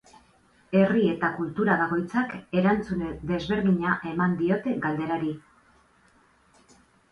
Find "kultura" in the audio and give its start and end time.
1.35-1.75